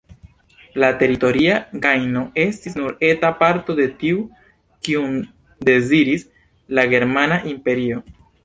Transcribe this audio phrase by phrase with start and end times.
[0.83, 4.25] La teritoria gajno estis nur eta parto de tiu,
[4.89, 5.15] kiun
[5.71, 6.29] deziris
[6.79, 8.05] la germana imperio.